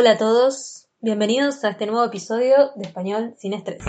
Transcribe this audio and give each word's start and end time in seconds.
Hola 0.00 0.12
a 0.12 0.16
todos, 0.16 0.88
bienvenidos 1.02 1.62
a 1.62 1.68
este 1.68 1.84
nuevo 1.84 2.02
episodio 2.02 2.70
de 2.74 2.84
Español 2.84 3.34
sin 3.36 3.52
Estrés. 3.52 3.84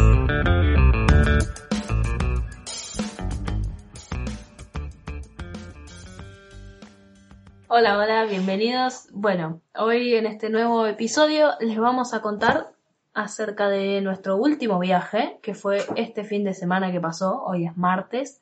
Hola, 7.70 7.98
hola, 7.98 8.26
bienvenidos. 8.26 9.08
Bueno, 9.14 9.62
hoy 9.74 10.16
en 10.16 10.26
este 10.26 10.50
nuevo 10.50 10.86
episodio 10.86 11.52
les 11.62 11.78
vamos 11.78 12.14
a 12.14 12.22
contar 12.22 12.74
acerca 13.14 13.70
de 13.70 14.02
nuestro 14.02 14.36
último 14.36 14.80
viaje, 14.80 15.40
que 15.42 15.54
fue 15.54 15.78
este 15.96 16.26
fin 16.26 16.44
de 16.44 16.54
semana 16.54 16.92
que 16.92 17.00
pasó, 17.00 17.42
hoy 17.42 17.68
es 17.68 17.78
martes. 17.78 18.42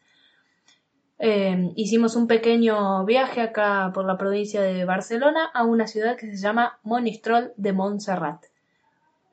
Eh, 1.22 1.74
hicimos 1.76 2.16
un 2.16 2.28
pequeño 2.28 3.04
viaje 3.06 3.42
acá 3.42 3.92
por 3.94 4.06
la 4.06 4.18
provincia 4.18 4.62
de 4.62 4.86
Barcelona 4.86 5.52
a 5.54 5.66
una 5.66 5.86
ciudad 5.86 6.16
que 6.16 6.28
se 6.32 6.38
llama 6.38 6.80
Monistrol 6.84 7.52
de 7.58 7.74
Montserrat. 7.74 8.46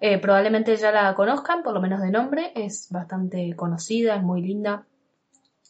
Eh, 0.00 0.18
probablemente 0.18 0.76
ya 0.76 0.90
la 0.90 1.14
conozcan, 1.14 1.62
por 1.62 1.72
lo 1.72 1.80
menos 1.80 2.02
de 2.02 2.10
nombre, 2.10 2.52
es 2.56 2.88
bastante 2.90 3.54
conocida, 3.54 4.16
es 4.16 4.22
muy 4.22 4.42
linda. 4.42 4.84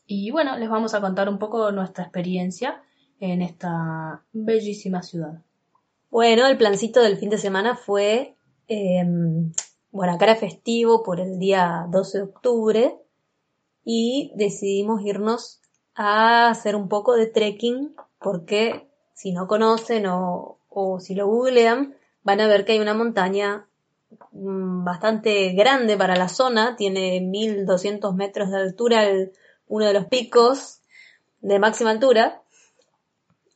Y 0.07 0.31
bueno, 0.31 0.57
les 0.57 0.71
vamos 0.71 0.95
a 0.95 1.03
contar 1.03 1.29
un 1.29 1.39
poco 1.39 1.71
nuestra 1.71 2.05
experiencia 2.05 2.83
en 3.21 3.43
esta 3.43 4.25
bellísima 4.33 5.03
ciudad. 5.03 5.43
Bueno, 6.11 6.47
el 6.47 6.57
plancito 6.57 7.03
del 7.03 7.19
fin 7.19 7.29
de 7.29 7.39
semana 7.39 7.77
fue, 7.77 8.37
eh, 8.69 9.05
bueno, 9.91 10.15
acá 10.15 10.25
era 10.25 10.37
festivo 10.37 11.03
por 11.03 11.21
el 11.21 11.39
día 11.39 11.87
12 11.91 12.19
de 12.19 12.25
octubre 12.25 12.97
y 13.85 14.33
decidimos 14.35 15.03
irnos 15.03 15.61
a 15.97 16.51
hacer 16.51 16.77
un 16.77 16.89
poco 16.89 17.17
de 17.17 17.27
trekking 17.27 17.97
porque 18.21 18.89
si 19.15 19.33
no 19.33 19.49
conocen 19.49 20.07
o, 20.07 20.59
o 20.69 21.01
si 21.01 21.15
lo 21.15 21.27
googlean 21.27 21.97
van 22.23 22.41
a 22.41 22.47
ver 22.47 22.65
que 22.65 22.73
hay 22.73 22.81
una 22.81 22.93
montaña 22.93 23.67
mm, 24.33 24.85
bastante 24.85 25.53
grande 25.53 25.97
para 25.97 26.17
la 26.17 26.29
zona, 26.29 26.77
tiene 26.77 27.21
1200 27.21 28.15
metros 28.15 28.51
de 28.51 28.59
altura 28.59 29.05
el, 29.05 29.33
uno 29.69 29.87
de 29.87 29.95
los 29.95 30.05
picos 30.05 30.83
de 31.41 31.59
máxima 31.59 31.91
altura 31.91 32.43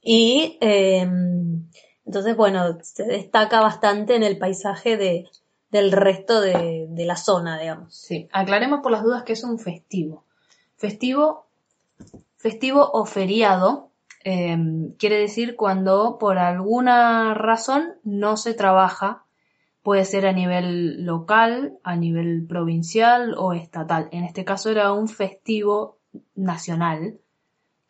y 0.00 0.56
eh, 0.62 1.06
entonces 2.06 2.36
bueno 2.36 2.78
se 2.82 3.04
destaca 3.04 3.60
bastante 3.60 4.14
en 4.14 4.22
el 4.22 4.38
paisaje 4.38 4.96
de, 4.96 5.28
del 5.70 5.92
resto 5.92 6.40
de, 6.40 6.86
de 6.88 7.04
la 7.04 7.16
zona 7.16 7.60
digamos. 7.60 7.94
Sí, 7.94 8.28
aclaremos 8.32 8.80
por 8.80 8.92
las 8.92 9.02
dudas 9.02 9.24
que 9.24 9.34
es 9.34 9.44
un 9.44 9.58
festivo. 9.58 10.24
Festivo 10.76 11.50
Festivo 12.40 12.90
o 12.90 13.04
feriado 13.04 13.90
eh, 14.24 14.56
quiere 14.98 15.18
decir 15.18 15.56
cuando 15.56 16.16
por 16.18 16.38
alguna 16.38 17.34
razón 17.34 17.96
no 18.02 18.38
se 18.38 18.54
trabaja, 18.54 19.26
puede 19.82 20.06
ser 20.06 20.26
a 20.26 20.32
nivel 20.32 21.04
local, 21.04 21.78
a 21.84 21.96
nivel 21.96 22.46
provincial 22.46 23.34
o 23.36 23.52
estatal. 23.52 24.08
En 24.10 24.24
este 24.24 24.46
caso 24.46 24.70
era 24.70 24.94
un 24.94 25.08
festivo 25.08 25.98
nacional. 26.34 27.20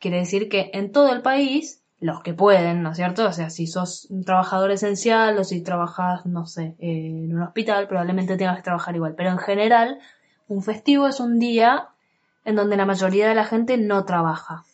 Quiere 0.01 0.17
decir 0.17 0.49
que 0.49 0.73
en 0.75 0.91
todo 0.91 1.13
el 1.13 1.23
país, 1.23 1.85
los 2.01 2.21
que 2.21 2.35
pueden, 2.35 2.83
¿no 2.83 2.91
es 2.91 2.97
cierto? 2.97 3.29
O 3.29 3.33
sea, 3.33 3.51
si 3.51 3.69
sos 3.69 4.09
un 4.11 4.25
trabajador 4.25 4.73
esencial 4.73 5.39
o 5.39 5.45
si 5.45 5.63
trabajas, 5.63 6.27
no 6.27 6.47
sé, 6.47 6.75
en 6.81 7.33
un 7.33 7.43
hospital, 7.43 7.87
probablemente 7.87 8.37
tengas 8.37 8.57
que 8.57 8.65
trabajar 8.65 8.97
igual. 8.97 9.15
Pero 9.17 9.31
en 9.31 9.39
general, 9.39 10.01
un 10.49 10.65
festivo 10.65 11.07
es 11.07 11.21
un 11.21 11.39
día 11.39 11.91
en 12.45 12.57
donde 12.57 12.77
la 12.77 12.87
mayoría 12.87 13.29
de 13.29 13.35
la 13.35 13.45
gente 13.45 13.77
no 13.77 14.05
trabaja. 14.05 14.65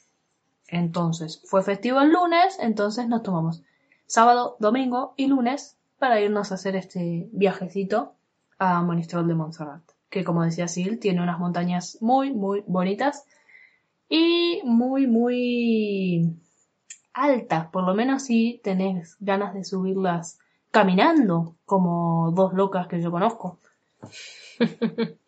Entonces, 0.69 1.43
fue 1.47 1.63
festivo 1.63 2.01
el 2.01 2.11
lunes, 2.13 2.59
entonces 2.61 3.09
nos 3.09 3.23
tomamos 3.23 3.63
sábado, 4.07 4.57
domingo 4.59 5.15
y 5.17 5.27
lunes 5.27 5.77
para 5.99 6.21
irnos 6.21 6.51
a 6.51 6.57
hacer 6.57 6.77
este 6.77 7.29
viajecito 7.33 8.15
a 8.59 8.83
Monistrol 8.83 9.29
de 9.29 9.35
Montserrat, 9.35 9.83
que 10.11 10.25
como 10.25 10.45
decía 10.45 10.69
Sil, 10.71 10.99
tiene 10.99 11.23
unas 11.23 11.39
montañas 11.39 11.99
muy, 12.01 12.33
muy 12.33 12.63
bonitas 12.67 13.25
y 14.09 14.61
muy, 14.65 15.07
muy 15.07 16.37
altas, 17.13 17.69
por 17.69 17.85
lo 17.85 17.95
menos 17.95 18.25
si 18.25 18.61
tenés 18.63 19.17
ganas 19.21 19.55
de 19.55 19.65
subirlas 19.65 20.39
caminando, 20.71 21.57
como 21.65 22.31
dos 22.33 22.53
locas 22.53 22.87
que 22.87 23.01
yo 23.01 23.11
conozco. 23.11 23.59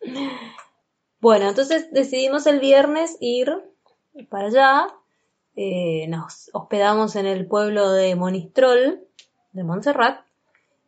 Bueno, 1.21 1.49
entonces 1.49 1.91
decidimos 1.91 2.47
el 2.47 2.59
viernes 2.59 3.17
ir 3.19 3.51
para 4.29 4.47
allá. 4.47 4.87
Eh, 5.55 6.07
nos 6.07 6.49
hospedamos 6.53 7.15
en 7.15 7.25
el 7.25 7.45
pueblo 7.47 7.91
de 7.91 8.15
Monistrol, 8.15 9.05
de 9.51 9.63
Montserrat, 9.63 10.21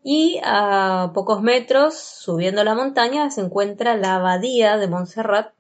y 0.04 0.40
a 0.44 1.12
pocos 1.14 1.42
metros, 1.42 1.96
subiendo 2.00 2.64
la 2.64 2.74
montaña, 2.76 3.30
se 3.30 3.42
encuentra 3.42 3.98
la 3.98 4.16
abadía 4.16 4.78
de 4.78 4.88
Montserrat. 4.88 5.54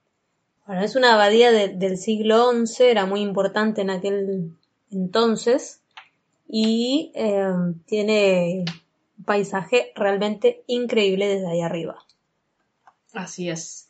Bueno, 0.65 0.81
es 0.83 0.95
una 0.95 1.13
abadía 1.15 1.51
de- 1.51 1.69
del 1.69 1.97
siglo 1.97 2.51
XI, 2.51 2.85
era 2.89 3.05
muy 3.05 3.19
importante 3.21 3.81
en 3.81 3.89
aquel 3.89 4.51
entonces, 4.91 5.81
y 6.47 7.11
eh, 7.15 7.51
tiene 7.85 8.63
un 9.17 9.25
paisaje 9.25 9.91
realmente 9.95 10.63
increíble 10.67 11.27
desde 11.27 11.47
ahí 11.51 11.61
arriba. 11.61 11.97
Así 13.13 13.49
es. 13.49 13.89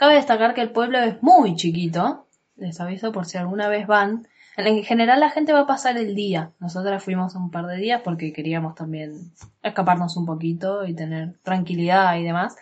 Cabe 0.00 0.14
destacar 0.14 0.54
que 0.54 0.62
el 0.62 0.70
pueblo 0.70 0.98
es 0.98 1.22
muy 1.22 1.56
chiquito. 1.56 2.24
Les 2.56 2.80
aviso 2.80 3.12
por 3.12 3.26
si 3.26 3.36
alguna 3.36 3.68
vez 3.68 3.86
van. 3.86 4.26
En 4.56 4.82
general 4.82 5.20
la 5.20 5.28
gente 5.28 5.52
va 5.52 5.60
a 5.60 5.66
pasar 5.66 5.98
el 5.98 6.14
día. 6.14 6.52
Nosotras 6.58 7.04
fuimos 7.04 7.34
un 7.34 7.50
par 7.50 7.66
de 7.66 7.76
días 7.76 8.00
porque 8.02 8.32
queríamos 8.32 8.74
también 8.74 9.12
escaparnos 9.62 10.16
un 10.16 10.24
poquito 10.24 10.86
y 10.86 10.94
tener 10.94 11.34
tranquilidad 11.42 12.16
y 12.16 12.22
demás. 12.22 12.56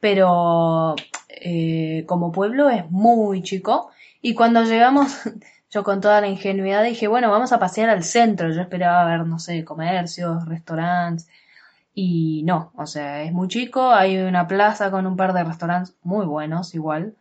Pero 0.00 0.96
eh, 1.28 2.04
como 2.06 2.32
pueblo 2.32 2.70
es 2.70 2.90
muy 2.90 3.42
chico. 3.42 3.90
Y 4.22 4.32
cuando 4.32 4.64
llegamos, 4.64 5.14
yo 5.70 5.84
con 5.84 6.00
toda 6.00 6.22
la 6.22 6.28
ingenuidad 6.28 6.82
dije, 6.82 7.06
bueno, 7.06 7.30
vamos 7.30 7.52
a 7.52 7.58
pasear 7.58 7.90
al 7.90 8.02
centro. 8.02 8.50
Yo 8.50 8.62
esperaba 8.62 9.04
ver, 9.04 9.26
no 9.26 9.38
sé, 9.38 9.62
comercios, 9.62 10.46
restaurantes. 10.46 11.28
Y 11.98 12.42
no, 12.44 12.72
o 12.76 12.84
sea, 12.84 13.22
es 13.22 13.32
muy 13.32 13.48
chico, 13.48 13.90
hay 13.90 14.18
una 14.18 14.46
plaza 14.46 14.90
con 14.90 15.06
un 15.06 15.16
par 15.16 15.32
de 15.32 15.44
restaurantes 15.44 15.96
muy 16.02 16.26
buenos 16.26 16.74
igual. 16.74 17.14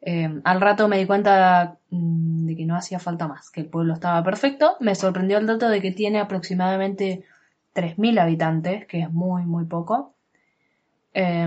Eh, 0.00 0.40
al 0.44 0.62
rato 0.62 0.88
me 0.88 0.96
di 0.96 1.04
cuenta 1.04 1.76
mm, 1.90 2.46
de 2.46 2.56
que 2.56 2.64
no 2.64 2.74
hacía 2.74 2.98
falta 2.98 3.28
más, 3.28 3.50
que 3.50 3.60
el 3.60 3.66
pueblo 3.66 3.92
estaba 3.92 4.24
perfecto. 4.24 4.76
Me 4.80 4.94
sorprendió 4.94 5.36
el 5.36 5.46
dato 5.46 5.68
de 5.68 5.82
que 5.82 5.92
tiene 5.92 6.20
aproximadamente 6.20 7.24
3.000 7.74 8.18
habitantes, 8.18 8.86
que 8.86 9.00
es 9.00 9.12
muy, 9.12 9.44
muy 9.44 9.66
poco. 9.66 10.14
Eh, 11.12 11.46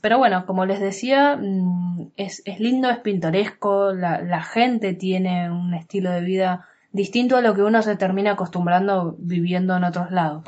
pero 0.00 0.18
bueno, 0.18 0.46
como 0.46 0.64
les 0.64 0.78
decía, 0.78 1.36
mm, 1.36 2.12
es, 2.16 2.42
es 2.46 2.60
lindo, 2.60 2.88
es 2.88 2.98
pintoresco, 2.98 3.92
la, 3.92 4.22
la 4.22 4.44
gente 4.44 4.94
tiene 4.94 5.50
un 5.50 5.74
estilo 5.74 6.12
de 6.12 6.20
vida 6.20 6.68
distinto 6.92 7.36
a 7.36 7.40
lo 7.40 7.52
que 7.54 7.64
uno 7.64 7.82
se 7.82 7.96
termina 7.96 8.32
acostumbrando 8.32 9.16
viviendo 9.18 9.76
en 9.76 9.82
otros 9.82 10.12
lados. 10.12 10.44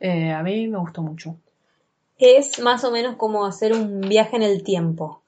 Eh, 0.00 0.32
a 0.32 0.42
mí 0.42 0.66
me 0.68 0.78
gustó 0.78 1.02
mucho. 1.02 1.36
Es 2.18 2.60
más 2.60 2.84
o 2.84 2.90
menos 2.92 3.16
como 3.16 3.46
hacer 3.46 3.74
un 3.74 4.00
viaje 4.02 4.36
en 4.36 4.42
el 4.42 4.64
tiempo. 4.64 5.22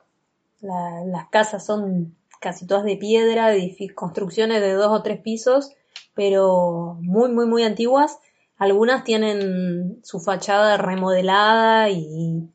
La- 0.60 1.04
las 1.06 1.28
casas 1.30 1.66
son 1.66 2.16
casi 2.40 2.66
todas 2.66 2.84
de 2.84 2.96
piedra, 2.96 3.52
construcciones 3.94 4.62
de 4.62 4.74
dos 4.74 4.92
o 4.92 5.02
tres 5.02 5.20
pisos, 5.20 5.72
pero 6.14 6.98
muy, 7.02 7.30
muy, 7.32 7.46
muy 7.46 7.64
antiguas. 7.64 8.18
Algunas 8.58 9.04
tienen 9.04 10.00
su 10.04 10.20
fachada 10.20 10.76
remodelada 10.78 11.90
y 11.90 12.48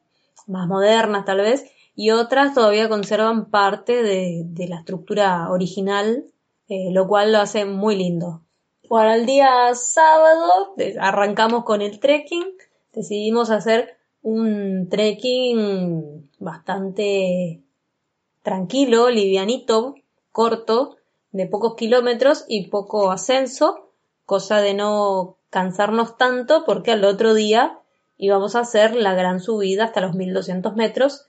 más 0.48 0.68
modernas 0.68 1.26
tal 1.26 1.40
vez, 1.40 1.66
y 1.96 2.12
otras 2.12 2.54
todavía 2.56 2.90
conservan 2.90 3.52
parte 3.52 4.04
de, 4.04 4.44
de 4.46 4.68
la 4.70 4.78
estructura 4.80 5.50
original, 5.52 6.26
eh, 6.70 6.92
lo 6.94 7.08
cual 7.08 7.34
lo 7.34 7.40
hace 7.40 7.66
muy 7.66 7.98
lindo. 7.98 8.44
Bueno, 8.90 9.14
el 9.14 9.26
día 9.26 9.76
sábado 9.76 10.74
eh, 10.78 10.96
arrancamos 10.98 11.66
con 11.66 11.82
el 11.82 12.00
trekking, 12.00 12.46
decidimos 12.94 13.50
hacer 13.50 13.98
un 14.22 14.88
trekking 14.90 16.30
bastante 16.40 17.62
tranquilo, 18.44 19.10
livianito, 19.10 19.96
corto, 20.32 20.96
de 21.34 21.48
pocos 21.48 21.76
kilómetros 21.76 22.46
y 22.48 22.68
poco 22.68 23.12
ascenso, 23.12 23.92
cosa 24.26 24.62
de 24.62 24.74
no 24.74 25.36
cansarnos 25.50 26.18
tanto 26.18 26.64
porque 26.66 26.92
al 26.92 27.04
otro 27.04 27.34
día 27.34 27.80
íbamos 28.18 28.56
a 28.56 28.62
hacer 28.62 28.96
la 28.96 29.14
gran 29.16 29.42
subida 29.42 29.84
hasta 29.84 30.00
los 30.00 30.16
1200 30.16 30.78
metros, 30.78 31.28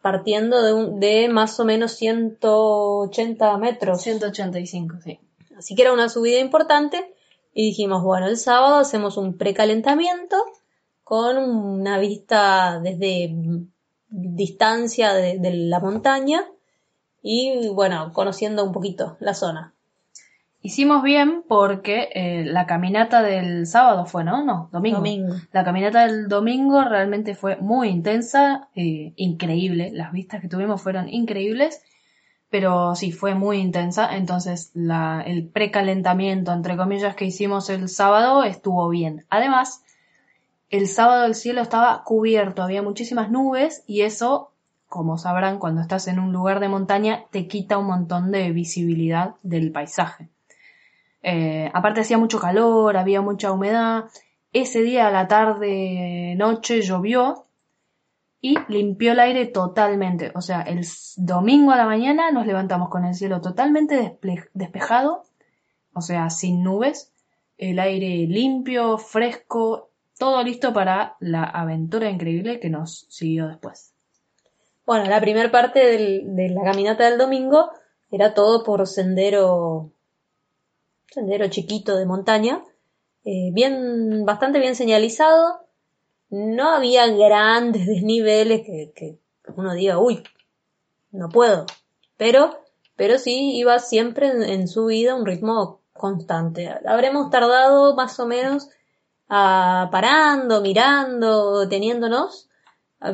partiendo 0.00 0.62
de, 0.62 0.72
un, 0.72 1.00
de 1.00 1.28
más 1.28 1.58
o 1.58 1.64
menos 1.64 1.92
180 1.92 3.58
metros. 3.58 4.00
185, 4.00 4.96
sí. 5.02 5.18
Así 5.56 5.74
que 5.74 5.82
era 5.82 5.92
una 5.92 6.08
subida 6.08 6.38
importante 6.38 7.14
y 7.52 7.66
dijimos, 7.66 8.02
bueno, 8.02 8.26
el 8.26 8.36
sábado 8.36 8.76
hacemos 8.76 9.16
un 9.16 9.36
precalentamiento 9.36 10.36
con 11.02 11.38
una 11.38 11.98
vista 11.98 12.80
desde 12.80 13.34
distancia 14.08 15.12
de, 15.14 15.38
de 15.38 15.52
la 15.52 15.80
montaña 15.80 16.44
y 17.22 17.68
bueno, 17.68 18.12
conociendo 18.12 18.64
un 18.64 18.72
poquito 18.72 19.16
la 19.20 19.34
zona. 19.34 19.74
Hicimos 20.64 21.02
bien 21.02 21.44
porque 21.46 22.08
eh, 22.14 22.42
la 22.46 22.64
caminata 22.64 23.22
del 23.22 23.66
sábado 23.66 24.06
fue, 24.06 24.24
¿no? 24.24 24.42
No, 24.42 24.70
domingo. 24.72 24.96
Domingo. 24.96 25.34
La 25.52 25.62
caminata 25.62 26.06
del 26.06 26.26
domingo 26.26 26.82
realmente 26.84 27.34
fue 27.34 27.56
muy 27.56 27.90
intensa, 27.90 28.70
eh, 28.74 29.12
increíble. 29.16 29.90
Las 29.92 30.10
vistas 30.12 30.40
que 30.40 30.48
tuvimos 30.48 30.80
fueron 30.80 31.10
increíbles, 31.10 31.82
pero 32.54 32.94
sí, 32.94 33.10
fue 33.10 33.34
muy 33.34 33.56
intensa. 33.56 34.14
Entonces, 34.14 34.70
el 34.76 35.48
precalentamiento, 35.48 36.52
entre 36.52 36.76
comillas, 36.76 37.16
que 37.16 37.24
hicimos 37.24 37.68
el 37.68 37.88
sábado 37.88 38.44
estuvo 38.44 38.88
bien. 38.88 39.26
Además, 39.28 39.82
el 40.70 40.86
sábado 40.86 41.24
el 41.24 41.34
cielo 41.34 41.62
estaba 41.62 42.04
cubierto, 42.04 42.62
había 42.62 42.80
muchísimas 42.80 43.28
nubes 43.28 43.82
y 43.88 44.02
eso, 44.02 44.52
como 44.88 45.18
sabrán, 45.18 45.58
cuando 45.58 45.80
estás 45.80 46.06
en 46.06 46.20
un 46.20 46.32
lugar 46.32 46.60
de 46.60 46.68
montaña, 46.68 47.24
te 47.32 47.48
quita 47.48 47.76
un 47.76 47.88
montón 47.88 48.30
de 48.30 48.52
visibilidad 48.52 49.34
del 49.42 49.72
paisaje. 49.72 50.28
Eh, 51.24 51.72
aparte 51.74 52.02
hacía 52.02 52.18
mucho 52.18 52.38
calor, 52.38 52.96
había 52.96 53.20
mucha 53.20 53.50
humedad. 53.50 54.04
Ese 54.52 54.80
día 54.82 55.08
a 55.08 55.10
la 55.10 55.26
tarde, 55.26 56.36
noche 56.36 56.82
llovió 56.82 57.46
y 58.44 58.58
limpió 58.68 59.12
el 59.12 59.20
aire 59.20 59.46
totalmente. 59.46 60.30
O 60.34 60.42
sea, 60.42 60.60
el 60.60 60.86
domingo 61.16 61.72
a 61.72 61.78
la 61.78 61.86
mañana 61.86 62.30
nos 62.30 62.46
levantamos 62.46 62.90
con 62.90 63.06
el 63.06 63.14
cielo 63.14 63.40
totalmente 63.40 64.18
despejado, 64.52 65.22
o 65.94 66.02
sea, 66.02 66.28
sin 66.28 66.62
nubes, 66.62 67.10
el 67.56 67.78
aire 67.78 68.26
limpio, 68.26 68.98
fresco, 68.98 69.88
todo 70.18 70.42
listo 70.42 70.74
para 70.74 71.16
la 71.20 71.44
aventura 71.44 72.10
increíble 72.10 72.60
que 72.60 72.68
nos 72.68 73.06
siguió 73.08 73.48
después. 73.48 73.94
Bueno, 74.84 75.06
la 75.06 75.22
primera 75.22 75.50
parte 75.50 75.80
de 75.80 76.48
la 76.50 76.64
caminata 76.64 77.08
del 77.08 77.16
domingo 77.16 77.70
era 78.10 78.34
todo 78.34 78.62
por 78.62 78.86
sendero 78.86 79.90
sendero 81.10 81.48
chiquito 81.48 81.96
de 81.96 82.04
montaña, 82.04 82.62
eh, 83.24 83.52
bien, 83.54 84.26
bastante 84.26 84.58
bien 84.58 84.76
señalizado. 84.76 85.63
No 86.34 86.70
había 86.70 87.06
grandes 87.06 87.86
desniveles 87.86 88.62
que, 88.62 89.20
uno 89.54 89.72
diga, 89.72 90.00
uy, 90.00 90.24
no 91.12 91.28
puedo. 91.28 91.64
Pero, 92.16 92.58
pero 92.96 93.18
sí 93.18 93.56
iba 93.56 93.78
siempre 93.78 94.52
en, 94.52 94.66
su 94.66 94.86
vida 94.86 95.14
un 95.14 95.26
ritmo 95.26 95.82
constante. 95.92 96.74
Habremos 96.88 97.30
tardado 97.30 97.94
más 97.94 98.18
o 98.18 98.26
menos 98.26 98.68
a, 99.28 99.88
parando, 99.92 100.60
mirando, 100.60 101.68
teniéndonos. 101.68 102.48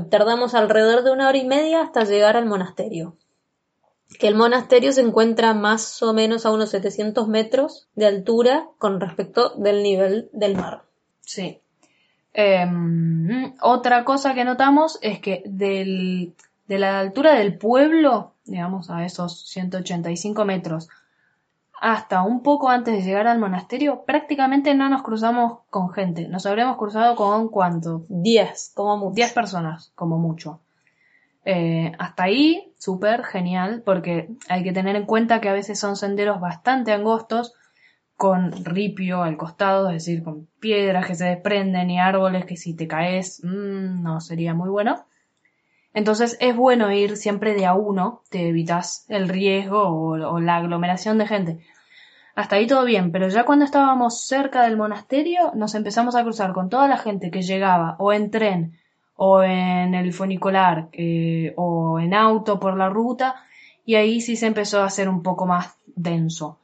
Tardamos 0.08 0.54
alrededor 0.54 1.04
de 1.04 1.10
una 1.10 1.28
hora 1.28 1.36
y 1.36 1.46
media 1.46 1.82
hasta 1.82 2.04
llegar 2.04 2.38
al 2.38 2.46
monasterio 2.46 3.18
que 4.18 4.28
el 4.28 4.34
monasterio 4.34 4.92
se 4.92 5.02
encuentra 5.02 5.54
más 5.54 6.02
o 6.02 6.12
menos 6.12 6.44
a 6.44 6.50
unos 6.50 6.70
700 6.70 7.28
metros 7.28 7.88
de 7.94 8.06
altura 8.06 8.68
con 8.78 8.98
respecto 8.98 9.50
del 9.56 9.82
nivel 9.82 10.30
del 10.32 10.56
mar. 10.56 10.84
Sí. 11.20 11.60
Em, 12.32 13.54
otra 13.60 14.04
cosa 14.04 14.34
que 14.34 14.44
notamos 14.44 14.98
es 15.02 15.18
que 15.20 15.42
del, 15.46 16.34
de 16.66 16.78
la 16.78 17.00
altura 17.00 17.34
del 17.34 17.58
pueblo, 17.58 18.34
digamos 18.44 18.90
a 18.90 19.04
esos 19.04 19.48
185 19.48 20.44
metros, 20.44 20.88
hasta 21.80 22.22
un 22.22 22.42
poco 22.42 22.68
antes 22.68 22.94
de 22.94 23.02
llegar 23.02 23.26
al 23.26 23.38
monasterio, 23.38 24.04
prácticamente 24.04 24.74
no 24.74 24.88
nos 24.88 25.02
cruzamos 25.02 25.60
con 25.70 25.90
gente. 25.90 26.28
Nos 26.28 26.44
habremos 26.44 26.76
cruzado 26.76 27.16
con 27.16 27.48
cuánto? 27.48 28.04
10, 28.08 28.72
como 28.74 28.98
mucho. 28.98 29.14
10 29.14 29.32
personas, 29.32 29.92
como 29.94 30.18
mucho. 30.18 30.60
Eh, 31.46 31.92
hasta 31.98 32.24
ahí, 32.24 32.74
súper 32.78 33.24
genial, 33.24 33.82
porque 33.84 34.28
hay 34.48 34.62
que 34.62 34.72
tener 34.72 34.94
en 34.94 35.06
cuenta 35.06 35.40
que 35.40 35.48
a 35.48 35.54
veces 35.54 35.80
son 35.80 35.96
senderos 35.96 36.38
bastante 36.38 36.92
angostos, 36.92 37.54
con 38.20 38.52
ripio 38.66 39.22
al 39.22 39.38
costado, 39.38 39.88
es 39.88 40.04
decir, 40.04 40.22
con 40.22 40.46
piedras 40.60 41.06
que 41.06 41.14
se 41.14 41.24
desprenden 41.24 41.88
y 41.88 41.98
árboles 41.98 42.44
que 42.44 42.58
si 42.58 42.76
te 42.76 42.86
caes, 42.86 43.40
mmm, 43.42 44.02
no 44.02 44.20
sería 44.20 44.52
muy 44.52 44.68
bueno. 44.68 45.06
Entonces 45.94 46.36
es 46.38 46.54
bueno 46.54 46.92
ir 46.92 47.16
siempre 47.16 47.54
de 47.54 47.64
a 47.64 47.72
uno, 47.72 48.20
te 48.28 48.46
evitas 48.46 49.06
el 49.08 49.30
riesgo 49.30 49.84
o, 49.84 50.34
o 50.34 50.38
la 50.38 50.56
aglomeración 50.56 51.16
de 51.16 51.26
gente. 51.26 51.58
Hasta 52.34 52.56
ahí 52.56 52.66
todo 52.66 52.84
bien, 52.84 53.10
pero 53.10 53.26
ya 53.28 53.44
cuando 53.44 53.64
estábamos 53.64 54.26
cerca 54.26 54.64
del 54.64 54.76
monasterio 54.76 55.52
nos 55.54 55.74
empezamos 55.74 56.14
a 56.14 56.22
cruzar 56.22 56.52
con 56.52 56.68
toda 56.68 56.88
la 56.88 56.98
gente 56.98 57.30
que 57.30 57.40
llegaba 57.40 57.96
o 57.98 58.12
en 58.12 58.30
tren 58.30 58.78
o 59.16 59.42
en 59.42 59.94
el 59.94 60.12
funicular 60.12 60.90
eh, 60.92 61.54
o 61.56 61.98
en 61.98 62.12
auto 62.12 62.60
por 62.60 62.76
la 62.76 62.90
ruta 62.90 63.36
y 63.86 63.94
ahí 63.94 64.20
sí 64.20 64.36
se 64.36 64.46
empezó 64.46 64.82
a 64.82 64.84
hacer 64.84 65.08
un 65.08 65.22
poco 65.22 65.46
más 65.46 65.78
denso. 65.96 66.59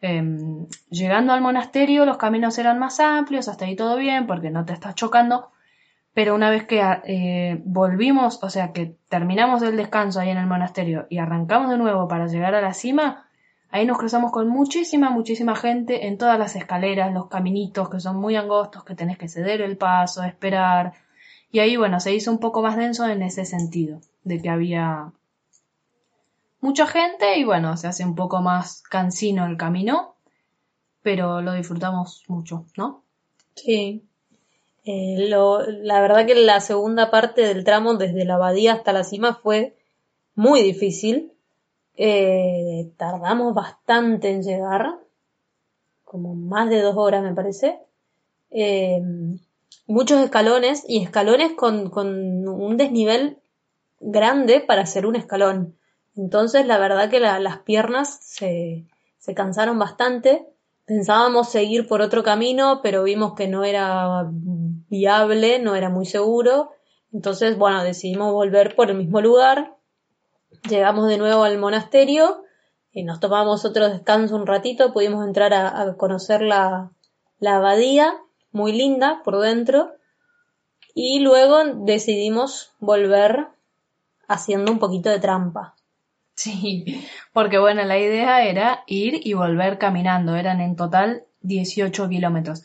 Em, 0.00 0.66
llegando 0.90 1.32
al 1.32 1.40
monasterio 1.40 2.04
los 2.04 2.18
caminos 2.18 2.58
eran 2.58 2.78
más 2.78 3.00
amplios, 3.00 3.48
hasta 3.48 3.64
ahí 3.64 3.76
todo 3.76 3.96
bien 3.96 4.26
porque 4.26 4.50
no 4.50 4.64
te 4.64 4.72
estás 4.72 4.94
chocando, 4.94 5.50
pero 6.12 6.34
una 6.34 6.50
vez 6.50 6.64
que 6.64 6.82
eh, 7.04 7.60
volvimos, 7.64 8.42
o 8.42 8.50
sea 8.50 8.72
que 8.72 8.96
terminamos 9.08 9.62
el 9.62 9.76
descanso 9.76 10.20
ahí 10.20 10.30
en 10.30 10.38
el 10.38 10.46
monasterio 10.46 11.06
y 11.08 11.18
arrancamos 11.18 11.70
de 11.70 11.78
nuevo 11.78 12.08
para 12.08 12.26
llegar 12.26 12.54
a 12.54 12.60
la 12.60 12.74
cima, 12.74 13.28
ahí 13.70 13.86
nos 13.86 13.98
cruzamos 13.98 14.32
con 14.32 14.48
muchísima, 14.48 15.10
muchísima 15.10 15.56
gente 15.56 16.06
en 16.06 16.18
todas 16.18 16.38
las 16.38 16.56
escaleras, 16.56 17.12
los 17.12 17.28
caminitos 17.28 17.88
que 17.88 18.00
son 18.00 18.16
muy 18.16 18.36
angostos, 18.36 18.84
que 18.84 18.94
tenés 18.94 19.18
que 19.18 19.28
ceder 19.28 19.60
el 19.60 19.76
paso, 19.76 20.22
esperar, 20.22 20.92
y 21.50 21.60
ahí, 21.60 21.76
bueno, 21.76 22.00
se 22.00 22.14
hizo 22.14 22.30
un 22.30 22.38
poco 22.38 22.62
más 22.62 22.76
denso 22.76 23.08
en 23.08 23.22
ese 23.22 23.44
sentido, 23.44 24.00
de 24.24 24.40
que 24.40 24.50
había 24.50 25.12
mucha 26.66 26.86
gente 26.88 27.38
y 27.38 27.44
bueno, 27.44 27.76
se 27.76 27.86
hace 27.86 28.04
un 28.04 28.16
poco 28.16 28.42
más 28.42 28.82
cansino 28.82 29.46
el 29.46 29.56
camino, 29.56 30.16
pero 31.00 31.40
lo 31.40 31.52
disfrutamos 31.52 32.24
mucho, 32.26 32.66
¿no? 32.76 33.04
Sí. 33.54 34.02
Eh, 34.84 35.28
la 35.28 36.00
verdad 36.00 36.26
que 36.26 36.34
la 36.34 36.60
segunda 36.60 37.08
parte 37.12 37.42
del 37.42 37.62
tramo 37.62 37.94
desde 37.94 38.24
la 38.24 38.34
abadía 38.34 38.72
hasta 38.72 38.92
la 38.92 39.04
cima 39.04 39.38
fue 39.40 39.76
muy 40.34 40.60
difícil. 40.62 41.32
Eh, 41.94 42.90
tardamos 42.96 43.54
bastante 43.54 44.30
en 44.30 44.42
llegar, 44.42 44.98
como 46.04 46.34
más 46.34 46.68
de 46.68 46.82
dos 46.82 46.96
horas 46.96 47.22
me 47.22 47.32
parece. 47.32 47.78
Eh, 48.50 49.00
muchos 49.86 50.20
escalones 50.20 50.84
y 50.88 51.00
escalones 51.00 51.52
con, 51.52 51.90
con 51.90 52.48
un 52.48 52.76
desnivel 52.76 53.38
grande 54.00 54.58
para 54.60 54.82
hacer 54.82 55.06
un 55.06 55.14
escalón. 55.14 55.76
Entonces, 56.16 56.66
la 56.66 56.78
verdad 56.78 57.10
que 57.10 57.20
la, 57.20 57.38
las 57.38 57.58
piernas 57.58 58.18
se, 58.22 58.86
se 59.18 59.34
cansaron 59.34 59.78
bastante. 59.78 60.48
Pensábamos 60.86 61.50
seguir 61.50 61.86
por 61.86 62.00
otro 62.00 62.22
camino, 62.22 62.80
pero 62.82 63.02
vimos 63.02 63.34
que 63.34 63.48
no 63.48 63.64
era 63.64 64.28
viable, 64.30 65.58
no 65.58 65.74
era 65.74 65.90
muy 65.90 66.06
seguro. 66.06 66.70
Entonces, 67.12 67.58
bueno, 67.58 67.82
decidimos 67.82 68.32
volver 68.32 68.74
por 68.74 68.90
el 68.90 68.96
mismo 68.96 69.20
lugar. 69.20 69.76
Llegamos 70.68 71.08
de 71.08 71.18
nuevo 71.18 71.44
al 71.44 71.58
monasterio 71.58 72.44
y 72.92 73.02
nos 73.02 73.20
tomamos 73.20 73.64
otro 73.64 73.88
descanso 73.88 74.36
un 74.36 74.46
ratito. 74.46 74.92
Pudimos 74.92 75.26
entrar 75.26 75.52
a, 75.52 75.82
a 75.82 75.96
conocer 75.96 76.40
la, 76.40 76.92
la 77.38 77.56
abadía 77.56 78.14
muy 78.52 78.72
linda 78.72 79.20
por 79.22 79.38
dentro. 79.40 79.92
Y 80.94 81.20
luego 81.20 81.62
decidimos 81.84 82.72
volver 82.78 83.48
haciendo 84.28 84.72
un 84.72 84.78
poquito 84.78 85.10
de 85.10 85.20
trampa. 85.20 85.75
Sí, 86.36 87.08
porque 87.32 87.58
bueno, 87.58 87.82
la 87.84 87.98
idea 87.98 88.44
era 88.44 88.84
ir 88.86 89.20
y 89.26 89.32
volver 89.32 89.78
caminando. 89.78 90.36
Eran 90.36 90.60
en 90.60 90.76
total 90.76 91.24
18 91.40 92.08
kilómetros. 92.08 92.64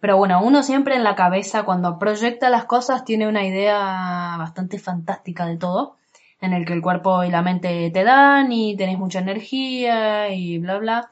Pero 0.00 0.16
bueno, 0.16 0.42
uno 0.42 0.64
siempre 0.64 0.96
en 0.96 1.04
la 1.04 1.14
cabeza, 1.14 1.62
cuando 1.62 1.98
proyecta 1.98 2.50
las 2.50 2.64
cosas, 2.64 3.04
tiene 3.04 3.28
una 3.28 3.46
idea 3.46 4.36
bastante 4.38 4.78
fantástica 4.80 5.46
de 5.46 5.56
todo, 5.56 5.96
en 6.40 6.52
el 6.52 6.64
que 6.66 6.72
el 6.72 6.82
cuerpo 6.82 7.22
y 7.22 7.30
la 7.30 7.42
mente 7.42 7.90
te 7.92 8.02
dan 8.04 8.50
y 8.50 8.76
tenés 8.76 8.98
mucha 8.98 9.20
energía 9.20 10.34
y 10.34 10.58
bla 10.58 10.78
bla. 10.78 11.10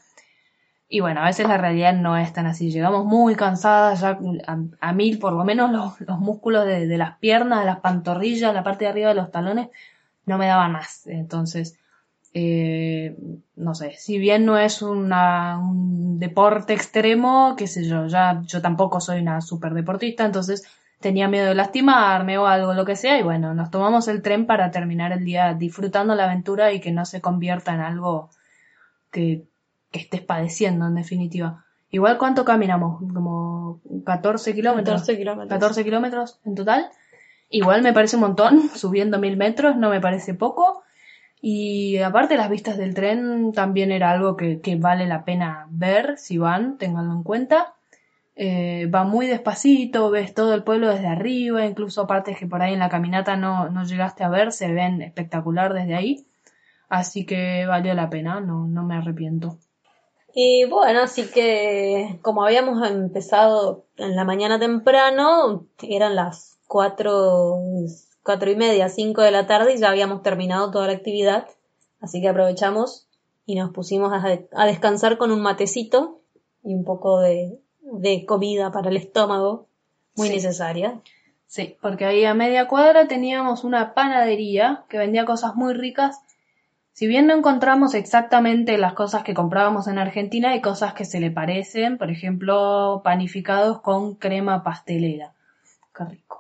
Y 0.89 0.99
bueno, 0.99 1.21
a 1.21 1.27
veces 1.27 1.47
la 1.47 1.57
realidad 1.57 1.93
no 1.95 2.17
es 2.17 2.33
tan 2.33 2.47
así. 2.47 2.73
Llegamos 2.73 3.05
muy 3.05 3.37
cansadas, 3.37 4.01
ya 4.01 4.19
a, 4.81 4.93
mil, 4.93 5.21
por 5.21 5.35
lo 5.35 5.45
menos 5.45 5.71
los, 5.71 6.19
músculos 6.19 6.67
de, 6.67 6.99
las 6.99 7.17
piernas, 7.19 7.61
de 7.61 7.67
las 7.67 7.79
pantorrillas, 7.79 8.53
la 8.53 8.65
parte 8.65 8.85
de 8.87 8.91
arriba 8.91 9.11
de 9.11 9.15
los 9.15 9.31
talones, 9.31 9.69
no 10.27 10.37
me 10.37 10.49
daban 10.49 10.73
más. 10.73 11.07
Entonces, 11.07 11.79
eh, 12.33 13.17
no 13.57 13.75
sé, 13.75 13.93
si 13.99 14.19
bien 14.19 14.45
no 14.45 14.59
es 14.59 14.83
una, 14.83 15.59
un 15.59 16.19
deporte 16.19 16.73
extremo, 16.73 17.55
qué 17.57 17.67
sé 17.67 17.89
yo, 17.89 18.07
ya 18.07 18.43
yo 18.47 18.63
tampoco 18.63 19.01
soy 19.01 19.21
una 19.21 19.41
super 19.41 19.75
deportista, 19.75 20.25
entonces 20.25 20.65
tenía 21.01 21.29
miedo 21.29 21.49
de 21.49 21.55
lastimarme 21.55 22.39
o 22.39 22.47
algo, 22.47 22.75
lo 22.75 22.85
que 22.85 22.95
sea, 22.95 23.19
y 23.19 23.23
bueno, 23.23 23.55
nos 23.55 23.71
tomamos 23.71 24.07
el 24.07 24.23
tren 24.23 24.47
para 24.47 24.71
terminar 24.71 25.13
el 25.13 25.25
día 25.25 25.55
disfrutando 25.55 26.15
la 26.15 26.25
aventura 26.25 26.73
y 26.73 26.81
que 26.81 26.93
no 26.93 27.05
se 27.05 27.21
convierta 27.21 27.75
en 27.75 27.81
algo 27.81 28.31
que, 29.11 29.45
que 29.91 29.99
estés 30.01 30.21
padeciendo 30.21 30.87
en 30.87 30.95
definitiva. 30.95 31.65
Igual 31.91 32.19
cuánto 32.19 32.45
caminamos, 32.45 33.03
como 33.13 33.81
14 34.05 34.55
kilómetros. 34.55 35.01
14 35.01 35.19
kilómetros. 35.19 35.49
14 35.49 35.85
kilómetros 35.85 36.41
en 36.45 36.55
total. 36.55 36.91
Igual 37.49 37.83
me 37.83 37.93
parece 37.93 38.15
un 38.17 38.23
montón, 38.23 38.69
subiendo 38.75 39.19
mil 39.19 39.37
metros 39.37 39.77
no 39.77 39.91
me 39.91 40.01
parece 40.01 40.35
poco. 40.35 40.85
Y 41.41 41.99
aparte 41.99 42.37
las 42.37 42.51
vistas 42.51 42.77
del 42.77 42.95
tren 42.95 43.53
también 43.53 43.93
era 43.93 44.11
algo 44.11 44.37
que, 44.37 44.61
vale 44.79 45.07
la 45.07 45.25
pena 45.25 45.67
ver, 45.71 46.19
si 46.19 46.39
van, 46.39 46.77
ténganlo 46.77 47.13
en 47.15 47.23
cuenta. 47.23 47.75
Eh, 48.37 48.87
va 48.87 49.05
muy 49.05 49.27
despacito, 49.27 50.11
ves 50.11 50.35
todo 50.35 50.55
el 50.55 50.65
pueblo 50.65 50.89
desde 50.89 51.09
arriba, 51.09 51.67
incluso 51.67 52.07
partes 52.07 52.39
que 52.39 52.47
por 52.47 52.63
ahí 52.63 52.73
en 52.75 52.79
la 52.79 52.89
caminata 52.89 53.37
no, 53.37 53.71
no 53.71 53.85
llegaste 53.85 54.25
a 54.25 54.29
ver, 54.29 54.53
se 54.53 54.73
ven 54.73 55.03
espectacular 55.03 55.75
desde 55.75 55.95
ahí. 55.95 56.27
Así 56.89 57.25
que 57.25 57.67
valió 57.67 57.95
la 57.95 58.11
pena, 58.11 58.41
no, 58.41 58.67
no 58.67 58.83
me 58.85 58.97
arrepiento. 58.97 59.59
Y 60.35 60.65
bueno, 60.67 61.03
así 61.03 61.29
que 61.31 62.19
como 62.23 62.45
habíamos 62.45 62.89
empezado 62.89 63.87
en 63.97 64.15
la 64.15 64.25
mañana 64.25 64.59
temprano, 64.59 65.67
eran 65.83 66.15
las 66.15 66.59
cuatro, 66.67 67.59
cuatro 68.23 68.51
y 68.51 68.57
media, 68.57 68.89
cinco 68.89 69.23
de 69.23 69.31
la 69.31 69.47
tarde 69.47 69.75
y 69.75 69.79
ya 69.79 69.91
habíamos 69.91 70.23
terminado 70.23 70.71
toda 70.71 70.87
la 70.87 70.95
actividad. 70.95 71.49
Así 72.01 72.21
que 72.21 72.29
aprovechamos 72.29 73.07
y 73.47 73.55
nos 73.57 73.73
pusimos 73.73 74.13
a, 74.13 74.65
descansar 74.67 75.19
con 75.19 75.31
un 75.33 75.41
matecito 75.41 76.21
y 76.63 76.75
un 76.75 76.85
poco 76.85 77.21
de, 77.21 77.59
de 77.81 78.25
comida 78.27 78.71
para 78.71 78.91
el 78.91 78.97
estómago, 78.97 79.67
muy 80.17 80.29
necesaria. 80.29 81.01
Sí, 81.47 81.77
porque 81.81 82.05
ahí 82.05 82.25
a 82.25 82.35
media 82.35 82.69
cuadra 82.69 83.09
teníamos 83.09 83.65
una 83.65 83.95
panadería 83.95 84.85
que 84.89 84.99
vendía 84.99 85.25
cosas 85.25 85.57
muy 85.57 85.75
ricas 85.75 86.21
si 87.01 87.07
bien 87.07 87.27
no 87.27 87.35
encontramos 87.35 87.95
exactamente 87.95 88.77
las 88.77 88.93
cosas 88.93 89.23
que 89.23 89.33
comprábamos 89.33 89.89
en 89.89 89.99
Argentina, 89.99 90.51
hay 90.51 90.61
cosas 90.61 90.93
que 90.93 91.07
se 91.07 91.19
le 91.19 91.31
parecen, 91.31 91.97
por 91.97 92.11
ejemplo, 92.11 93.01
panificados 93.03 93.81
con 93.81 94.17
crema 94.17 94.63
pastelera. 94.63 95.33
Qué 95.97 96.05
rico. 96.05 96.40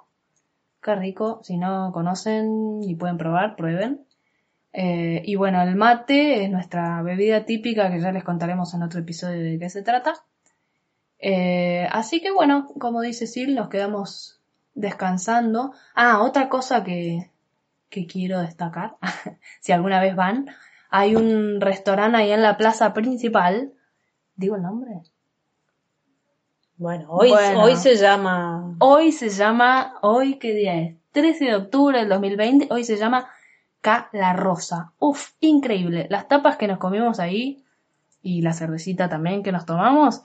Qué 0.83 0.95
rico. 0.95 1.41
Si 1.43 1.57
no 1.59 1.91
conocen 1.93 2.83
y 2.83 2.95
pueden 2.95 3.19
probar, 3.19 3.57
prueben. 3.57 4.07
Eh, 4.73 5.23
y 5.25 5.37
bueno, 5.37 5.61
el 5.63 5.77
mate 5.77 6.45
es 6.45 6.51
nuestra 6.51 7.03
bebida 7.03 7.45
típica 7.45 7.91
que 7.91 8.01
ya 8.01 8.13
les 8.13 8.25
contaremos 8.25 8.73
en 8.75 8.83
otro 8.83 9.01
episodio 9.01 9.43
de 9.43 9.59
qué 9.59 9.69
se 9.69 9.83
trata. 9.83 10.15
Eh, 11.19 11.87
así 11.93 12.21
que 12.21 12.31
bueno, 12.31 12.69
como 12.79 13.03
dice 13.03 13.27
Sil, 13.29 13.55
nos 13.55 13.69
quedamos 13.69 14.41
descansando. 14.75 15.73
Ah, 15.95 16.23
otra 16.23 16.49
cosa 16.49 16.85
que, 16.85 17.31
que 17.91 18.07
quiero 18.07 18.41
destacar, 18.41 18.97
si 19.61 19.73
alguna 19.73 20.01
vez 20.01 20.17
van, 20.17 20.49
hay 20.91 21.17
un 21.17 21.61
restaurante 21.61 22.19
ahí 22.19 22.33
en 22.33 22.43
la 22.43 22.57
plaza 22.57 22.95
principal. 22.95 23.73
¿Digo 24.37 24.57
el 24.57 24.63
nombre? 24.63 25.03
Bueno, 26.81 27.09
hoy, 27.11 27.31
hoy 27.31 27.77
se 27.77 27.97
llama... 27.97 28.75
Hoy 28.79 29.13
se 29.13 29.29
llama, 29.29 29.99
hoy 30.01 30.39
qué 30.39 30.55
día 30.55 30.81
es, 30.81 30.97
13 31.13 31.45
de 31.45 31.55
octubre 31.57 31.99
del 31.99 32.09
2020, 32.09 32.69
hoy 32.71 32.85
se 32.85 32.97
llama 32.97 33.29
Ca 33.83 34.09
La 34.15 34.33
Rosa. 34.33 34.95
Uf, 34.99 35.33
increíble. 35.41 36.07
Las 36.09 36.27
tapas 36.27 36.57
que 36.57 36.67
nos 36.67 36.79
comimos 36.79 37.21
ahí 37.21 37.67
y 38.23 38.41
la 38.41 38.55
cervecita 38.55 39.11
también 39.11 39.43
que 39.43 39.53
nos 39.53 39.67
tomamos, 39.67 40.23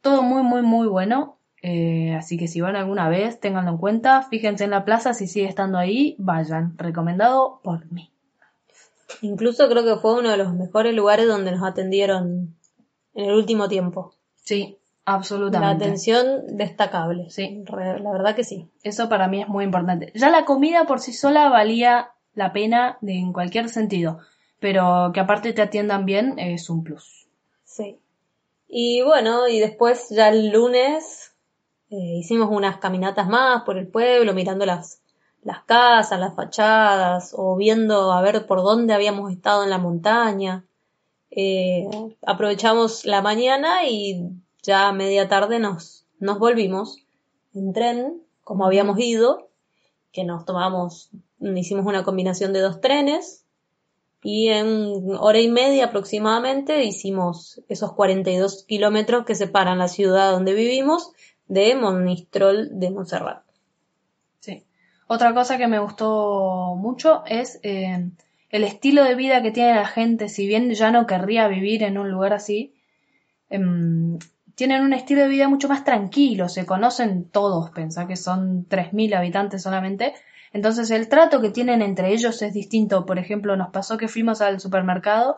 todo 0.00 0.22
muy, 0.22 0.44
muy, 0.44 0.62
muy 0.62 0.86
bueno. 0.86 1.38
Eh, 1.60 2.14
así 2.14 2.38
que 2.38 2.46
si 2.46 2.60
van 2.60 2.76
alguna 2.76 3.08
vez, 3.08 3.40
ténganlo 3.40 3.72
en 3.72 3.78
cuenta, 3.78 4.22
fíjense 4.22 4.62
en 4.62 4.70
la 4.70 4.84
plaza, 4.84 5.12
si 5.12 5.26
sigue 5.26 5.48
estando 5.48 5.76
ahí, 5.76 6.14
vayan. 6.20 6.78
Recomendado 6.78 7.58
por 7.64 7.90
mí. 7.90 8.12
Incluso 9.22 9.68
creo 9.68 9.82
que 9.82 10.00
fue 10.00 10.20
uno 10.20 10.30
de 10.30 10.36
los 10.36 10.54
mejores 10.54 10.94
lugares 10.94 11.26
donde 11.26 11.50
nos 11.50 11.64
atendieron 11.64 12.54
en 13.14 13.24
el 13.24 13.34
último 13.34 13.66
tiempo. 13.66 14.14
Sí, 14.36 14.78
absolutamente. 15.04 15.84
La 15.84 15.86
atención 15.86 16.56
destacable. 16.56 17.30
Sí. 17.30 17.64
La 17.68 18.12
verdad 18.12 18.34
que 18.34 18.44
sí. 18.44 18.68
Eso 18.82 19.08
para 19.08 19.28
mí 19.28 19.42
es 19.42 19.48
muy 19.48 19.64
importante. 19.64 20.12
Ya 20.14 20.30
la 20.30 20.44
comida 20.44 20.84
por 20.86 21.00
sí 21.00 21.12
sola 21.12 21.48
valía 21.48 22.12
la 22.34 22.52
pena 22.52 22.98
en 23.02 23.32
cualquier 23.32 23.68
sentido, 23.68 24.18
pero 24.60 25.10
que 25.12 25.20
aparte 25.20 25.52
te 25.52 25.62
atiendan 25.62 26.04
bien 26.04 26.38
es 26.38 26.68
un 26.68 26.82
plus. 26.82 27.28
Sí. 27.64 27.98
Y 28.68 29.02
bueno, 29.02 29.46
y 29.46 29.60
después 29.60 30.08
ya 30.10 30.30
el 30.30 30.50
lunes 30.50 31.34
eh, 31.90 32.16
hicimos 32.18 32.48
unas 32.50 32.78
caminatas 32.78 33.28
más 33.28 33.62
por 33.62 33.78
el 33.78 33.86
pueblo, 33.86 34.34
mirando 34.34 34.66
las, 34.66 35.00
las 35.42 35.62
casas, 35.64 36.18
las 36.18 36.34
fachadas, 36.34 37.34
o 37.36 37.56
viendo 37.56 38.12
a 38.12 38.20
ver 38.22 38.46
por 38.46 38.62
dónde 38.62 38.94
habíamos 38.94 39.30
estado 39.30 39.62
en 39.62 39.70
la 39.70 39.78
montaña. 39.78 40.64
Eh, 41.30 41.86
aprovechamos 42.26 43.04
la 43.04 43.22
mañana 43.22 43.86
y 43.86 44.30
ya 44.64 44.88
a 44.88 44.92
media 44.92 45.28
tarde 45.28 45.58
nos, 45.60 46.06
nos 46.18 46.38
volvimos 46.38 46.98
en 47.54 47.72
tren, 47.72 48.22
como 48.42 48.66
habíamos 48.66 48.98
ido, 48.98 49.48
que 50.10 50.24
nos 50.24 50.44
tomamos, 50.44 51.10
hicimos 51.40 51.86
una 51.86 52.02
combinación 52.02 52.52
de 52.52 52.60
dos 52.60 52.80
trenes, 52.80 53.44
y 54.22 54.48
en 54.48 55.14
hora 55.20 55.38
y 55.38 55.48
media 55.48 55.84
aproximadamente 55.84 56.82
hicimos 56.84 57.60
esos 57.68 57.92
42 57.92 58.64
kilómetros 58.64 59.26
que 59.26 59.34
separan 59.34 59.78
la 59.78 59.88
ciudad 59.88 60.32
donde 60.32 60.54
vivimos 60.54 61.12
de 61.46 61.74
Monistrol 61.76 62.70
de 62.80 62.90
Montserrat. 62.90 63.42
Sí. 64.40 64.64
Otra 65.08 65.34
cosa 65.34 65.58
que 65.58 65.68
me 65.68 65.78
gustó 65.78 66.74
mucho 66.74 67.22
es 67.26 67.60
eh, 67.62 68.08
el 68.48 68.64
estilo 68.64 69.04
de 69.04 69.14
vida 69.14 69.42
que 69.42 69.50
tiene 69.50 69.74
la 69.74 69.86
gente, 69.86 70.30
si 70.30 70.46
bien 70.46 70.72
ya 70.72 70.90
no 70.90 71.06
querría 71.06 71.46
vivir 71.46 71.82
en 71.82 71.98
un 71.98 72.10
lugar 72.10 72.32
así, 72.32 72.72
em, 73.50 74.18
tienen 74.54 74.82
un 74.82 74.92
estilo 74.92 75.22
de 75.22 75.28
vida 75.28 75.48
mucho 75.48 75.68
más 75.68 75.84
tranquilo, 75.84 76.48
se 76.48 76.66
conocen 76.66 77.28
todos, 77.28 77.70
pensá 77.70 78.06
que 78.06 78.16
son 78.16 78.66
3.000 78.68 79.16
habitantes 79.16 79.62
solamente, 79.62 80.14
entonces 80.54 80.90
el 80.92 81.08
trato 81.08 81.40
que 81.40 81.50
tienen 81.50 81.82
entre 81.82 82.12
ellos 82.12 82.40
es 82.40 82.54
distinto. 82.54 83.04
Por 83.04 83.18
ejemplo, 83.18 83.56
nos 83.56 83.70
pasó 83.70 83.98
que 83.98 84.06
fuimos 84.06 84.40
al 84.40 84.60
supermercado, 84.60 85.36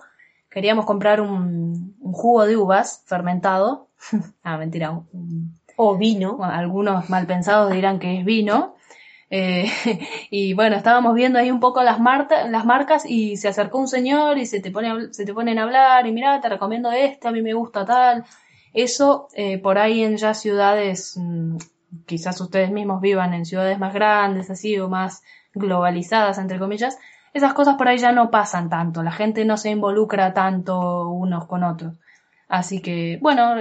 queríamos 0.51 0.85
comprar 0.85 1.23
un, 1.23 1.97
jugo 2.01 2.47
de 2.47 2.57
uvas 2.57 3.03
fermentado, 3.07 3.89
ah, 4.43 4.59
mentira, 4.59 4.91
un, 4.91 5.55
o 5.77 5.97
vino. 5.97 6.45
algunos 6.45 7.09
mal 7.09 7.27
pensados 7.27 7.73
dirán 7.73 7.99
que 7.99 8.19
es 8.19 8.25
vino. 8.27 8.75
Eh, 9.31 9.71
y 10.31 10.53
bueno, 10.53 10.77
estábamos 10.77 11.15
viendo 11.15 11.39
ahí 11.39 11.51
un 11.51 11.61
poco 11.61 11.83
las, 11.83 11.99
las 11.99 12.65
marcas 12.67 13.05
y 13.07 13.39
se 13.39 13.49
acercó 13.49 13.79
un 13.79 13.89
señor 13.89 14.37
y 14.37 14.45
se 14.45 14.61
te, 14.61 14.71
pone, 14.71 15.15
se 15.15 15.25
te 15.25 15.33
ponen 15.33 15.59
a 15.59 15.63
hablar 15.63 16.07
y 16.07 16.13
mira, 16.13 16.43
te 16.43 16.51
recomiendo 16.51 16.93
este, 16.93 17.27
a 17.27 17.33
mí 17.33 17.41
me 17.41 17.55
gusta 17.55 17.87
tal. 17.87 18.25
Eso 18.77 19.29
eh, 19.33 19.57
por 19.57 19.79
ahí 19.79 20.05
en 20.05 20.19
ya 20.19 20.35
ciudades, 20.35 21.15
mm, 21.17 21.57
quizás 22.05 22.39
ustedes 22.43 22.71
mismos 22.71 23.01
vivan 23.01 23.33
en 23.33 23.47
ciudades 23.47 23.79
más 23.79 23.95
grandes, 23.95 24.51
así, 24.51 24.79
o 24.79 24.91
más 24.91 25.23
globalizadas, 25.55 26.37
entre 26.37 26.59
comillas, 26.59 26.99
esas 27.33 27.55
cosas 27.55 27.77
por 27.77 27.89
ahí 27.89 27.97
ya 27.97 28.13
no 28.13 28.31
pasan 28.31 28.69
tanto, 28.69 29.03
la 29.03 29.13
gente 29.13 29.47
no 29.47 29.57
se 29.57 29.71
involucra 29.71 30.35
tanto 30.35 31.09
unos 31.09 31.47
con 31.47 31.65
otros. 31.65 31.95
Así 32.49 32.83
que, 32.83 33.19
bueno, 33.23 33.55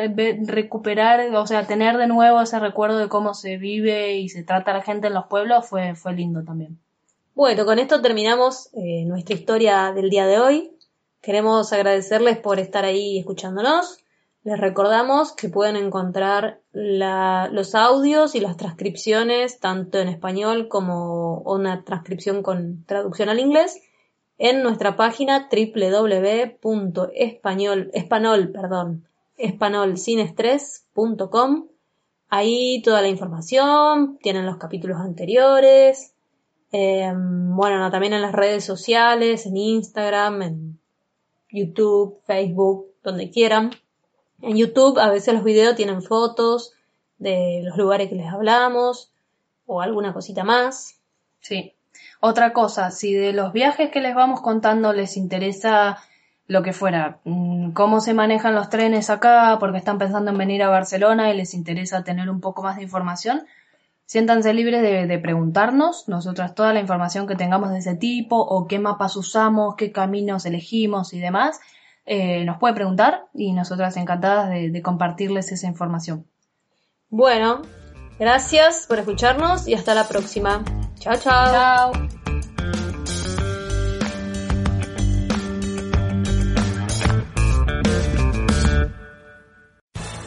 recuperar, 0.48 1.34
o 1.34 1.48
sea, 1.48 1.66
tener 1.66 1.98
de 1.98 2.08
nuevo 2.08 2.42
ese 2.42 2.60
recuerdo 2.60 2.98
de 2.98 3.08
cómo 3.08 3.34
se 3.34 3.56
vive 3.56 4.18
y 4.18 4.28
se 4.28 4.44
trata 4.44 4.74
la 4.74 4.82
gente 4.82 5.08
en 5.08 5.14
los 5.14 5.28
pueblos 5.28 5.66
fue, 5.66 5.96
fue 5.96 6.14
lindo 6.14 6.44
también. 6.44 6.78
Bueno, 7.34 7.66
con 7.66 7.80
esto 7.80 8.02
terminamos 8.02 8.70
eh, 8.74 9.06
nuestra 9.06 9.34
historia 9.34 9.94
del 9.94 10.10
día 10.10 10.28
de 10.28 10.40
hoy. 10.40 10.72
Queremos 11.22 11.72
agradecerles 11.72 12.38
por 12.38 12.60
estar 12.60 12.84
ahí 12.84 13.18
escuchándonos. 13.18 14.05
Les 14.46 14.58
recordamos 14.60 15.34
que 15.34 15.50
pueden 15.50 15.76
encontrar 15.76 16.62
los 16.72 17.74
audios 17.74 18.36
y 18.36 18.40
las 18.40 18.58
transcripciones 18.58 19.60
tanto 19.60 19.98
en 19.98 20.08
español 20.08 20.68
como 20.68 21.40
una 21.40 21.84
transcripción 21.84 22.44
con 22.44 22.86
traducción 22.86 23.30
al 23.30 23.40
inglés 23.40 23.82
en 24.38 24.62
nuestra 24.62 24.98
página 24.98 25.50
www.espanol, 25.52 28.52
perdón, 28.52 29.08
Ahí 32.30 32.84
toda 32.84 33.02
la 33.02 33.08
información, 33.08 34.20
tienen 34.22 34.46
los 34.46 34.58
capítulos 34.58 35.00
anteriores, 35.00 36.14
em, 36.72 37.56
bueno, 37.56 37.90
también 37.90 38.14
en 38.14 38.22
las 38.22 38.34
redes 38.34 38.64
sociales, 38.64 39.48
en 39.48 39.58
Instagram, 39.58 40.44
en 40.44 40.80
YouTube, 41.50 42.22
Facebook, 42.28 42.92
donde 43.02 43.32
quieran. 43.32 43.72
En 44.46 44.58
YouTube 44.58 45.00
a 45.00 45.10
veces 45.10 45.34
los 45.34 45.44
videos 45.44 45.76
tienen 45.76 46.04
fotos 46.04 46.74
de 47.18 47.62
los 47.64 47.78
lugares 47.78 48.10
que 48.10 48.16
les 48.16 48.32
hablamos 48.32 49.12
o 49.66 49.82
alguna 49.82 50.14
cosita 50.14 50.44
más. 50.44 51.00
Sí. 51.40 51.74
Otra 52.20 52.54
cosa, 52.54 52.92
si 52.92 53.14
de 53.14 53.34
los 53.34 53.54
viajes 53.54 53.90
que 53.90 54.02
les 54.02 54.14
vamos 54.14 54.42
contando 54.42 54.94
les 54.94 55.18
interesa 55.18 55.98
lo 56.46 56.62
que 56.62 56.74
fuera, 56.74 57.22
mm, 57.24 57.72
cómo 57.72 58.02
se 58.02 58.14
manejan 58.14 58.54
los 58.54 58.70
trenes 58.70 59.10
acá, 59.10 59.58
porque 59.60 59.80
están 59.80 59.98
pensando 59.98 60.30
en 60.30 60.38
venir 60.38 60.62
a 60.62 60.70
Barcelona 60.70 61.34
y 61.34 61.38
les 61.38 61.56
interesa 61.56 62.04
tener 62.04 62.30
un 62.30 62.40
poco 62.40 62.62
más 62.62 62.76
de 62.76 62.84
información, 62.84 63.48
siéntanse 64.06 64.54
libres 64.54 64.84
de, 64.84 65.20
preguntarnos, 65.20 66.08
nosotras 66.08 66.54
toda 66.54 66.72
la 66.72 66.82
información 66.82 67.26
que 67.26 67.36
tengamos 67.36 67.72
de 67.72 67.80
ese 67.80 67.96
tipo, 67.96 68.38
o 68.38 68.68
qué 68.68 68.78
mapas 68.78 69.16
usamos, 69.16 69.76
qué 69.76 69.92
caminos 69.92 70.46
elegimos 70.46 71.14
y 71.14 71.20
demás, 71.20 71.60
eh, 72.06 72.46
nos 72.46 72.58
puede 72.58 72.74
preguntar 72.74 73.28
y 73.34 73.54
nosotras 73.54 73.98
encantadas 73.98 74.50
de, 74.50 74.70
de 74.70 74.82
compartirles 74.82 75.52
esa 75.52 75.68
información. 75.68 76.26
Bueno, 77.10 77.62
gracias 78.20 78.86
por 78.88 79.00
escucharnos 79.00 79.68
y 79.68 79.74
hasta 79.74 79.96
la 79.96 80.08
próxima. 80.08 80.64
Chao, 81.00 81.16
chao. 81.18 81.92
Chao. 81.92 82.15